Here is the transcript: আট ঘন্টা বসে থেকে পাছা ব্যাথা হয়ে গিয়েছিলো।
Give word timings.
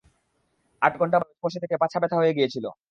আট 0.81 0.93
ঘন্টা 0.99 1.17
বসে 1.43 1.59
থেকে 1.59 1.75
পাছা 1.81 1.97
ব্যাথা 1.99 2.17
হয়ে 2.17 2.35
গিয়েছিলো। 2.37 2.71